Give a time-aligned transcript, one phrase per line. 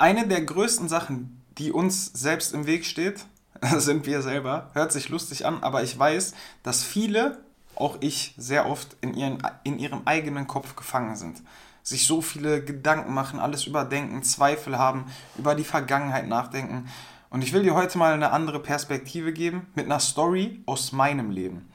[0.00, 3.26] Eine der größten Sachen, die uns selbst im Weg steht,
[3.76, 4.70] sind wir selber.
[4.72, 9.42] Hört sich lustig an, aber ich weiß, dass viele, auch ich, sehr oft in, ihren,
[9.62, 11.42] in ihrem eigenen Kopf gefangen sind.
[11.82, 15.04] Sich so viele Gedanken machen, alles überdenken, Zweifel haben,
[15.36, 16.88] über die Vergangenheit nachdenken.
[17.28, 21.30] Und ich will dir heute mal eine andere Perspektive geben mit einer Story aus meinem
[21.30, 21.68] Leben.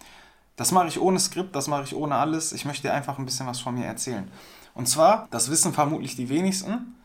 [0.56, 2.54] Das mache ich ohne Skript, das mache ich ohne alles.
[2.54, 4.32] Ich möchte dir einfach ein bisschen was von mir erzählen.
[4.74, 6.96] Und zwar, das wissen vermutlich die wenigsten,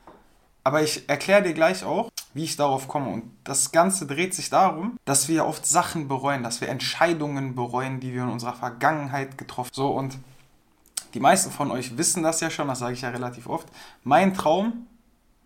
[0.64, 3.10] aber ich erkläre dir gleich auch, wie ich darauf komme.
[3.10, 8.00] Und das Ganze dreht sich darum, dass wir oft Sachen bereuen, dass wir Entscheidungen bereuen,
[8.00, 9.74] die wir in unserer Vergangenheit getroffen haben.
[9.74, 10.18] So, und
[11.14, 13.68] die meisten von euch wissen das ja schon, das sage ich ja relativ oft.
[14.04, 14.86] Mein Traum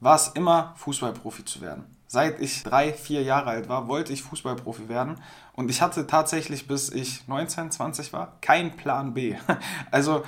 [0.01, 1.85] war es immer, Fußballprofi zu werden.
[2.07, 5.17] Seit ich drei, vier Jahre alt war, wollte ich Fußballprofi werden.
[5.55, 9.37] Und ich hatte tatsächlich, bis ich 19, 20 war, keinen Plan B.
[9.91, 10.25] Also,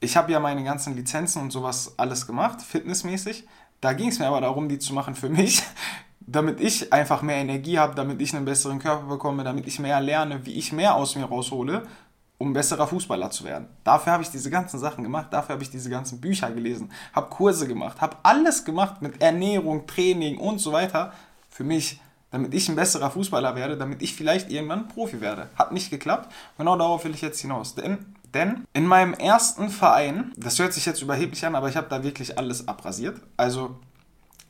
[0.00, 3.46] ich habe ja meine ganzen Lizenzen und sowas alles gemacht, fitnessmäßig.
[3.80, 5.62] Da ging es mir aber darum, die zu machen für mich,
[6.20, 10.00] damit ich einfach mehr Energie habe, damit ich einen besseren Körper bekomme, damit ich mehr
[10.00, 11.82] lerne, wie ich mehr aus mir raushole,
[12.38, 13.68] um besserer Fußballer zu werden.
[13.84, 17.30] Dafür habe ich diese ganzen Sachen gemacht, dafür habe ich diese ganzen Bücher gelesen, habe
[17.30, 21.12] Kurse gemacht, habe alles gemacht mit Ernährung, Training und so weiter
[21.48, 25.48] für mich, damit ich ein besserer Fußballer werde, damit ich vielleicht irgendwann Profi werde.
[25.56, 26.32] Hat nicht geklappt.
[26.58, 27.74] Genau darauf will ich jetzt hinaus.
[27.74, 31.88] Denn, denn in meinem ersten Verein, das hört sich jetzt überheblich an, aber ich habe
[31.88, 33.20] da wirklich alles abrasiert.
[33.36, 33.76] Also,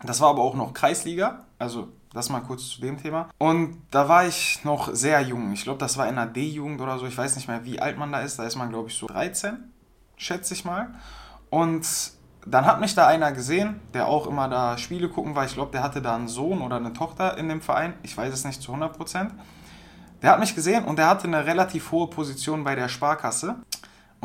[0.02, 1.44] das war aber auch noch Kreisliga.
[1.58, 3.28] Also, das mal kurz zu dem Thema.
[3.38, 5.52] Und da war ich noch sehr jung.
[5.52, 7.06] Ich glaube, das war in der D-Jugend oder so.
[7.06, 8.38] Ich weiß nicht mehr, wie alt man da ist.
[8.38, 9.56] Da ist man, glaube ich, so 13,
[10.16, 10.94] schätze ich mal.
[11.50, 11.86] Und
[12.46, 15.44] dann hat mich da einer gesehen, der auch immer da Spiele gucken war.
[15.44, 17.94] Ich glaube, der hatte da einen Sohn oder eine Tochter in dem Verein.
[18.02, 19.32] Ich weiß es nicht zu 100 Prozent.
[20.22, 23.56] Der hat mich gesehen und der hatte eine relativ hohe Position bei der Sparkasse.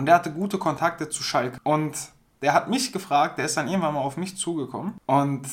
[0.01, 1.59] Und der hatte gute Kontakte zu Schalke.
[1.63, 1.95] Und
[2.41, 5.47] der hat mich gefragt, der ist dann irgendwann mal auf mich zugekommen und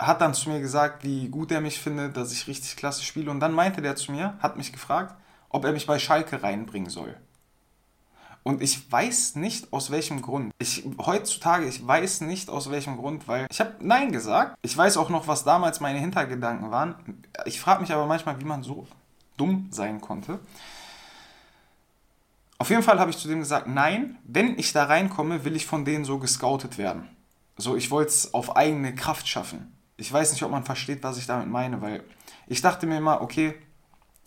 [0.00, 3.30] hat dann zu mir gesagt, wie gut er mich findet, dass ich richtig klasse spiele.
[3.30, 5.14] Und dann meinte der zu mir, hat mich gefragt,
[5.48, 7.14] ob er mich bei Schalke reinbringen soll.
[8.42, 10.52] Und ich weiß nicht aus welchem Grund.
[10.58, 14.56] Ich heutzutage, ich weiß nicht aus welchem Grund, weil ich habe Nein gesagt.
[14.62, 16.96] Ich weiß auch noch, was damals meine Hintergedanken waren.
[17.44, 18.88] Ich frage mich aber manchmal, wie man so
[19.36, 20.40] dumm sein konnte.
[22.60, 25.64] Auf jeden Fall habe ich zu dem gesagt, nein, wenn ich da reinkomme, will ich
[25.64, 27.08] von denen so gescoutet werden.
[27.56, 29.72] So, ich wollte es auf eigene Kraft schaffen.
[29.96, 32.02] Ich weiß nicht, ob man versteht, was ich damit meine, weil
[32.48, 33.54] ich dachte mir immer, okay,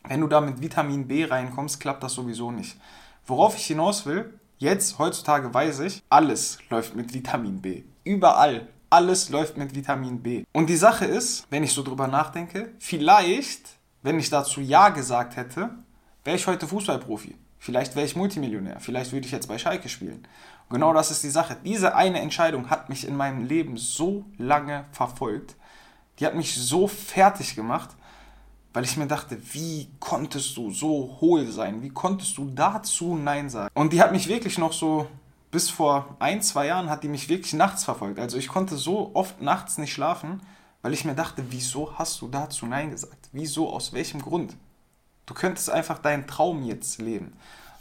[0.07, 2.77] wenn du da mit Vitamin B reinkommst, klappt das sowieso nicht.
[3.25, 7.83] Worauf ich hinaus will, jetzt, heutzutage weiß ich, alles läuft mit Vitamin B.
[8.05, 8.67] Überall.
[8.89, 10.43] Alles läuft mit Vitamin B.
[10.51, 15.35] Und die Sache ist, wenn ich so drüber nachdenke, vielleicht, wenn ich dazu Ja gesagt
[15.35, 15.69] hätte,
[16.23, 17.35] wäre ich heute Fußballprofi.
[17.63, 18.79] Vielleicht wäre ich Multimillionär.
[18.79, 20.27] Vielleicht würde ich jetzt bei Schalke spielen.
[20.67, 21.55] Und genau das ist die Sache.
[21.63, 25.55] Diese eine Entscheidung hat mich in meinem Leben so lange verfolgt.
[26.17, 27.91] Die hat mich so fertig gemacht,
[28.73, 31.83] weil ich mir dachte, wie konntest du so hohl sein?
[31.83, 33.69] Wie konntest du dazu Nein sagen?
[33.75, 35.05] Und die hat mich wirklich noch so,
[35.51, 38.17] bis vor ein, zwei Jahren hat die mich wirklich nachts verfolgt.
[38.17, 40.41] Also ich konnte so oft nachts nicht schlafen,
[40.81, 43.29] weil ich mir dachte, wieso hast du dazu Nein gesagt?
[43.31, 44.55] Wieso, aus welchem Grund?
[45.31, 47.31] Du könntest einfach deinen Traum jetzt leben.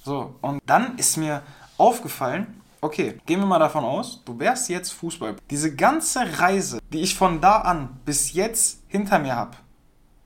[0.04, 1.42] So, und dann ist mir
[1.78, 5.34] aufgefallen, okay, gehen wir mal davon aus, du wärst jetzt Fußball.
[5.50, 9.56] Diese ganze Reise, die ich von da an bis jetzt hinter mir habe,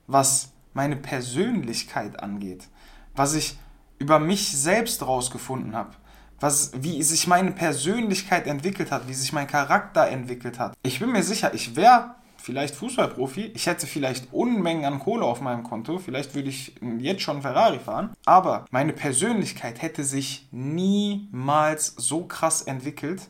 [0.05, 2.67] was meine Persönlichkeit angeht,
[3.15, 3.57] was ich
[3.97, 5.95] über mich selbst rausgefunden habe,
[6.39, 10.75] was, wie sich meine Persönlichkeit entwickelt hat, wie sich mein Charakter entwickelt hat.
[10.83, 12.13] Ich bin mir sicher, ich wäre
[12.45, 17.23] vielleicht Fußballprofi, ich hätte vielleicht Unmengen an Kohle auf meinem Konto, vielleicht würde ich jetzt
[17.23, 23.23] schon Ferrari fahren, aber meine Persönlichkeit hätte sich niemals so krass entwickelt,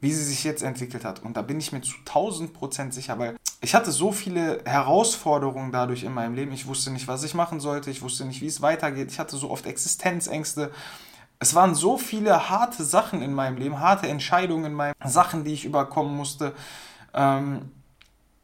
[0.00, 1.22] wie sie sich jetzt entwickelt hat.
[1.22, 5.70] Und da bin ich mir zu 1000 Prozent sicher, weil ich hatte so viele Herausforderungen
[5.70, 6.52] dadurch in meinem Leben.
[6.52, 7.90] Ich wusste nicht, was ich machen sollte.
[7.90, 9.12] Ich wusste nicht, wie es weitergeht.
[9.12, 10.70] Ich hatte so oft Existenzängste.
[11.38, 15.52] Es waren so viele harte Sachen in meinem Leben, harte Entscheidungen in meinem Sachen, die
[15.52, 16.54] ich überkommen musste,
[17.12, 17.70] ähm,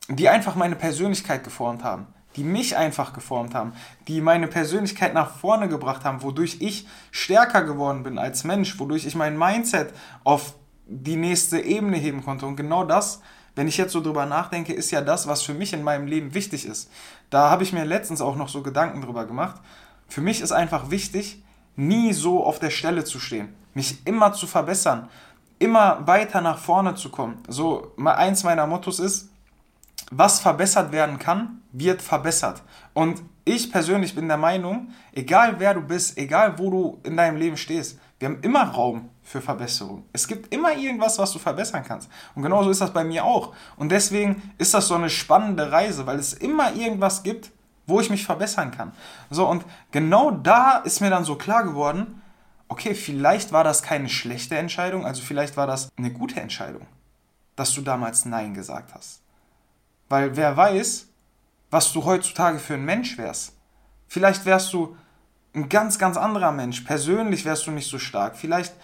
[0.09, 2.07] die einfach meine Persönlichkeit geformt haben,
[2.37, 3.73] die mich einfach geformt haben,
[4.09, 9.07] die meine Persönlichkeit nach vorne gebracht haben, wodurch ich stärker geworden bin als Mensch, wodurch
[9.07, 9.93] ich mein Mindset
[10.25, 10.55] auf
[10.87, 12.47] die nächste Ebene heben konnte.
[12.47, 13.21] Und genau das
[13.57, 16.35] wenn ich jetzt so drüber nachdenke, ist ja das, was für mich in meinem Leben
[16.35, 16.91] wichtig ist.
[17.31, 19.57] Da habe ich mir letztens auch noch so Gedanken drüber gemacht.
[20.09, 21.43] Für mich ist einfach wichtig,
[21.75, 25.09] nie so auf der Stelle zu stehen, mich immer zu verbessern,
[25.59, 27.43] immer weiter nach vorne zu kommen.
[27.49, 29.31] So, eins meiner Mottos ist,
[30.11, 32.63] was verbessert werden kann, wird verbessert.
[32.95, 37.37] Und ich persönlich bin der Meinung, egal wer du bist, egal wo du in deinem
[37.37, 40.05] Leben stehst, Wir haben immer Raum für Verbesserung.
[40.13, 42.09] Es gibt immer irgendwas, was du verbessern kannst.
[42.35, 43.55] Und genauso ist das bei mir auch.
[43.77, 47.51] Und deswegen ist das so eine spannende Reise, weil es immer irgendwas gibt,
[47.87, 48.93] wo ich mich verbessern kann.
[49.29, 52.23] So, und genau da ist mir dann so klar geworden,
[52.69, 56.87] okay, vielleicht war das keine schlechte Entscheidung, also vielleicht war das eine gute Entscheidung,
[57.55, 59.21] dass du damals Nein gesagt hast.
[60.09, 61.09] Weil wer weiß,
[61.71, 63.53] was du heutzutage für ein Mensch wärst.
[64.07, 64.97] Vielleicht wärst du
[65.55, 66.83] ein ganz, ganz anderer Mensch.
[66.83, 68.37] Persönlich wärst du nicht so stark.
[68.37, 68.75] Vielleicht,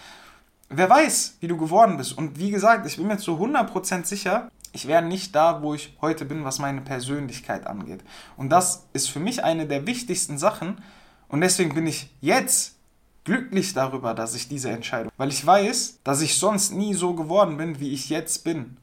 [0.68, 2.16] wer weiß, wie du geworden bist.
[2.16, 5.96] Und wie gesagt, ich bin mir zu 100% sicher, ich wäre nicht da, wo ich
[6.00, 8.02] heute bin, was meine Persönlichkeit angeht.
[8.36, 10.82] Und das ist für mich eine der wichtigsten Sachen.
[11.28, 12.76] Und deswegen bin ich jetzt
[13.24, 17.56] glücklich darüber, dass ich diese Entscheidung, weil ich weiß, dass ich sonst nie so geworden
[17.56, 18.78] bin, wie ich jetzt bin.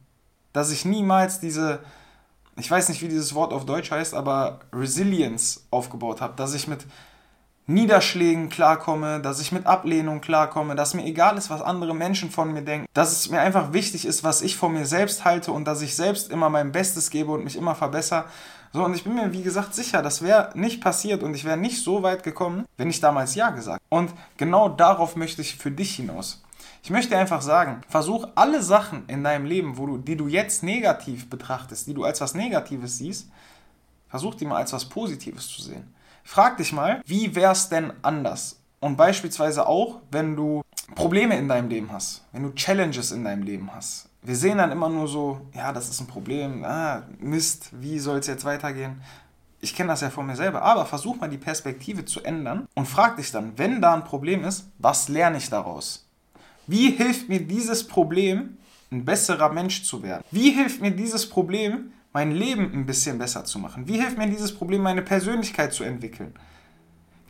[0.53, 1.79] Dass ich niemals diese,
[2.59, 6.67] ich weiß nicht, wie dieses Wort auf Deutsch heißt, aber Resilience aufgebaut habe, dass ich
[6.67, 6.85] mit
[7.69, 12.51] Niederschlägen klarkomme, dass ich mit Ablehnung klarkomme, dass mir egal ist, was andere Menschen von
[12.51, 15.65] mir denken, dass es mir einfach wichtig ist, was ich von mir selbst halte und
[15.65, 18.25] dass ich selbst immer mein Bestes gebe und mich immer verbessere.
[18.73, 21.57] So, und ich bin mir, wie gesagt, sicher, das wäre nicht passiert und ich wäre
[21.57, 23.81] nicht so weit gekommen, wenn ich damals Ja gesagt.
[23.89, 26.41] Und genau darauf möchte ich für dich hinaus.
[26.81, 30.63] Ich möchte einfach sagen, versuch alle Sachen in deinem Leben, wo du, die du jetzt
[30.63, 33.29] negativ betrachtest, die du als was Negatives siehst,
[34.07, 35.93] versuch die mal als was Positives zu sehen.
[36.23, 38.59] Frag dich mal, wie wäre es denn anders?
[38.79, 40.61] Und beispielsweise auch, wenn du
[40.95, 44.09] Probleme in deinem Leben hast, wenn du Challenges in deinem Leben hast.
[44.21, 48.19] Wir sehen dann immer nur so, ja, das ist ein Problem, ah, Mist, wie soll
[48.19, 49.01] es jetzt weitergehen?
[49.61, 52.87] Ich kenne das ja von mir selber, aber versuch mal die Perspektive zu ändern und
[52.87, 56.08] frag dich dann, wenn da ein Problem ist, was lerne ich daraus?
[56.69, 58.59] Wie hilft mir dieses Problem,
[58.91, 60.23] ein besserer Mensch zu werden?
[60.29, 63.87] Wie hilft mir dieses Problem, mein Leben ein bisschen besser zu machen?
[63.87, 66.31] Wie hilft mir dieses Problem, meine Persönlichkeit zu entwickeln?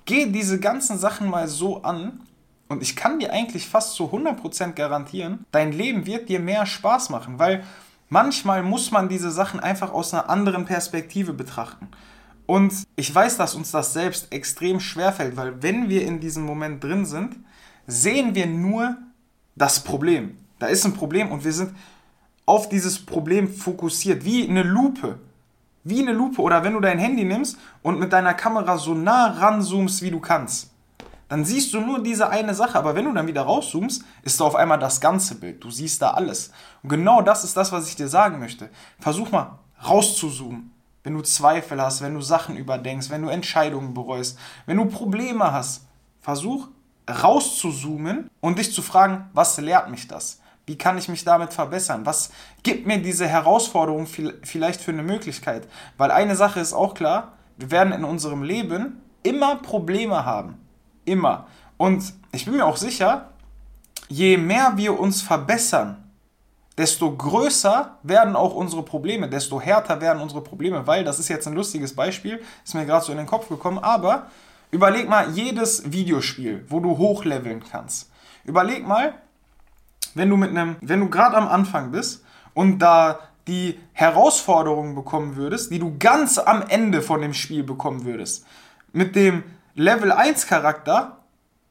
[0.04, 2.20] Geh diese ganzen Sachen mal so an
[2.68, 7.10] und ich kann dir eigentlich fast zu 100% garantieren, dein Leben wird dir mehr Spaß
[7.10, 7.64] machen, weil
[8.10, 11.88] manchmal muss man diese Sachen einfach aus einer anderen Perspektive betrachten.
[12.46, 16.44] Und ich weiß, dass uns das selbst extrem schwer fällt, weil wenn wir in diesem
[16.44, 17.38] Moment drin sind,
[17.88, 18.98] sehen wir nur
[19.60, 20.38] das Problem.
[20.58, 21.76] Da ist ein Problem und wir sind
[22.46, 25.20] auf dieses Problem fokussiert, wie eine Lupe.
[25.84, 26.42] Wie eine Lupe.
[26.42, 30.20] Oder wenn du dein Handy nimmst und mit deiner Kamera so nah ranzoomst, wie du
[30.20, 30.72] kannst.
[31.28, 34.46] Dann siehst du nur diese eine Sache, aber wenn du dann wieder rauszoomst, ist da
[34.46, 35.64] auf einmal das ganze Bild.
[35.64, 36.52] Du siehst da alles.
[36.82, 38.70] Und genau das ist das, was ich dir sagen möchte.
[39.00, 40.72] Versuch mal rauszuzoomen.
[41.04, 45.52] Wenn du Zweifel hast, wenn du Sachen überdenkst, wenn du Entscheidungen bereust, wenn du Probleme
[45.54, 45.86] hast,
[46.20, 46.68] versuch
[47.10, 50.40] rauszuzoomen und dich zu fragen, was lehrt mich das?
[50.66, 52.06] Wie kann ich mich damit verbessern?
[52.06, 55.68] Was gibt mir diese Herausforderung vielleicht für eine Möglichkeit?
[55.98, 60.58] Weil eine Sache ist auch klar, wir werden in unserem Leben immer Probleme haben.
[61.06, 61.48] Immer.
[61.78, 63.30] Und ich bin mir auch sicher,
[64.10, 66.10] je mehr wir uns verbessern,
[66.78, 71.48] desto größer werden auch unsere Probleme, desto härter werden unsere Probleme, weil das ist jetzt
[71.48, 74.28] ein lustiges Beispiel, ist mir gerade so in den Kopf gekommen, aber
[74.72, 78.12] Überleg mal jedes Videospiel, wo du hochleveln kannst.
[78.46, 79.16] Überleg mal,
[80.14, 82.24] wenn du mit einem, wenn du gerade am Anfang bist
[82.54, 88.06] und da die Herausforderungen bekommen würdest, die du ganz am Ende von dem Spiel bekommen
[88.06, 88.46] würdest.
[88.94, 89.44] Mit dem
[89.76, 91.18] Level 1 Charakter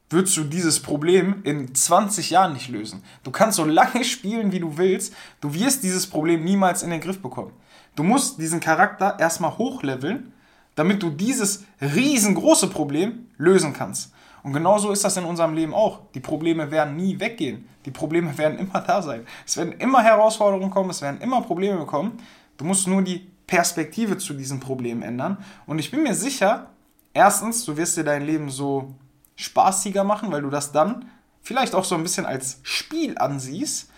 [0.09, 3.03] würdest du dieses Problem in 20 Jahren nicht lösen.
[3.23, 7.01] Du kannst so lange spielen, wie du willst, du wirst dieses Problem niemals in den
[7.01, 7.53] Griff bekommen.
[7.95, 10.33] Du musst diesen Charakter erstmal hochleveln,
[10.79, 14.13] damit du dieses riesengroße Problem lösen kannst.
[14.43, 15.99] Und genauso ist das in unserem Leben auch.
[16.13, 17.67] Die Probleme werden nie weggehen.
[17.85, 19.27] Die Probleme werden immer da sein.
[19.45, 22.17] Es werden immer Herausforderungen kommen, es werden immer Probleme kommen.
[22.55, 25.39] Du musst nur die Perspektive zu diesen Problemen ändern.
[25.65, 26.67] Und ich bin mir sicher,
[27.13, 28.95] erstens, du wirst dir dein Leben so
[29.35, 31.09] spaßiger machen, weil du das dann
[31.41, 33.89] vielleicht auch so ein bisschen als Spiel ansiehst,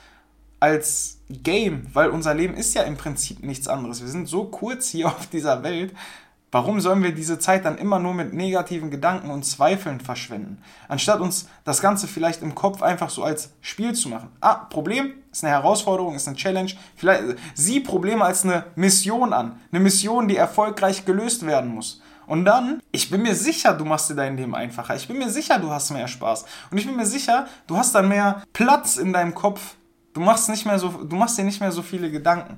[0.60, 4.02] als Game, weil unser Leben ist ja im Prinzip nichts anderes.
[4.02, 5.94] Wir sind so kurz hier auf dieser Welt
[6.52, 11.22] Warum sollen wir diese Zeit dann immer nur mit negativen Gedanken und Zweifeln verschwenden, anstatt
[11.22, 14.30] uns das Ganze vielleicht im Kopf einfach so als Spiel zu machen?
[14.42, 16.72] Ah, Problem ist eine Herausforderung, ist eine Challenge.
[16.98, 22.02] Vielleicht sieh Probleme als eine Mission an, eine Mission, die erfolgreich gelöst werden muss.
[22.28, 24.96] Und dann, ich bin mir sicher, du machst dir dein Leben einfacher.
[24.96, 26.46] Ich bin mir sicher, du hast mehr Spaß.
[26.70, 29.76] Und ich bin mir sicher, du hast dann mehr Platz in deinem Kopf.
[30.14, 32.58] Du machst nicht mehr so, du machst dir nicht mehr so viele Gedanken.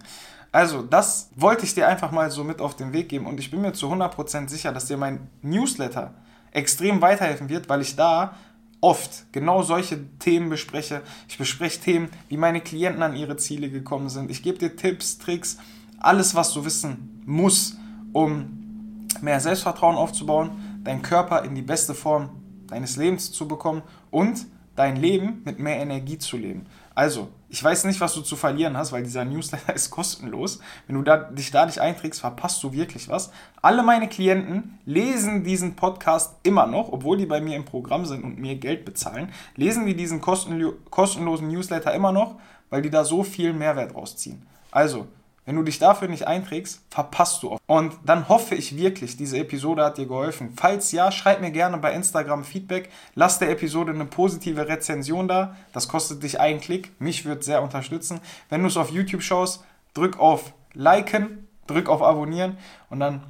[0.53, 3.49] Also, das wollte ich dir einfach mal so mit auf den Weg geben und ich
[3.49, 6.13] bin mir zu 100% sicher, dass dir mein Newsletter
[6.51, 8.35] extrem weiterhelfen wird, weil ich da
[8.79, 11.01] oft genau solche Themen bespreche.
[11.27, 14.29] Ich bespreche Themen, wie meine Klienten an ihre Ziele gekommen sind.
[14.29, 15.57] Ich gebe dir Tipps, Tricks,
[15.97, 17.75] alles, was du wissen musst,
[18.11, 20.51] um mehr Selbstvertrauen aufzubauen,
[20.83, 22.29] deinen Körper in die beste Form
[22.67, 23.81] deines Lebens zu bekommen
[24.11, 24.45] und
[24.75, 26.67] dein Leben mit mehr Energie zu leben.
[26.93, 30.57] Also, ich weiß nicht, was du zu verlieren hast, weil dieser Newsletter ist kostenlos.
[30.87, 33.31] Wenn du da, dich da nicht einträgst, verpasst du wirklich was.
[33.61, 38.23] Alle meine Klienten lesen diesen Podcast immer noch, obwohl die bei mir im Programm sind
[38.23, 42.39] und mir Geld bezahlen, lesen die diesen kostenlosen Newsletter immer noch,
[42.71, 44.41] weil die da so viel Mehrwert rausziehen.
[44.71, 45.05] Also,
[45.45, 47.61] wenn du dich dafür nicht einträgst, verpasst du oft.
[47.67, 50.53] Und dann hoffe ich wirklich, diese Episode hat dir geholfen.
[50.55, 52.89] Falls ja, schreib mir gerne bei Instagram Feedback.
[53.15, 55.55] Lass der Episode eine positive Rezension da.
[55.73, 56.91] Das kostet dich einen Klick.
[56.99, 58.21] Mich wird sehr unterstützen.
[58.49, 62.57] Wenn du es auf YouTube schaust, drück auf Liken, drück auf Abonnieren
[62.89, 63.23] und dann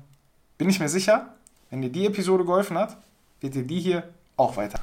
[0.58, 1.34] bin ich mir sicher,
[1.70, 2.98] wenn dir die Episode geholfen hat,
[3.42, 4.80] wird dir die hier auch weiter.